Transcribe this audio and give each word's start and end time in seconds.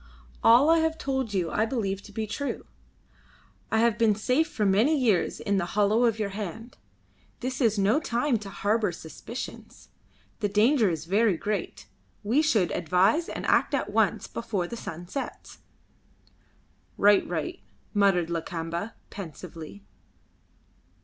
All 0.43 0.71
I 0.71 0.79
have 0.79 0.97
told 0.97 1.31
you 1.31 1.51
I 1.51 1.63
believe 1.67 2.01
to 2.01 2.11
be 2.11 2.25
true. 2.25 2.65
I 3.71 3.77
have 3.81 3.99
been 3.99 4.15
safe 4.15 4.47
for 4.49 4.65
many 4.65 4.97
years 4.97 5.39
in 5.39 5.57
the 5.57 5.65
hollow 5.77 6.05
of 6.05 6.17
your 6.17 6.29
hand. 6.29 6.79
This 7.41 7.61
is 7.61 7.77
no 7.77 7.99
time 7.99 8.39
to 8.39 8.49
harbour 8.49 8.91
suspicions. 8.91 9.89
The 10.39 10.49
danger 10.49 10.89
is 10.89 11.05
very 11.05 11.37
great. 11.37 11.85
We 12.23 12.41
should 12.41 12.71
advise 12.71 13.29
and 13.29 13.45
act 13.45 13.75
at 13.75 13.91
once, 13.91 14.25
before 14.27 14.65
the 14.65 14.75
sun 14.75 15.07
sets." 15.07 15.59
"Right. 16.97 17.27
Right," 17.27 17.59
muttered 17.93 18.31
Lakamba, 18.31 18.95
pensively. 19.11 19.83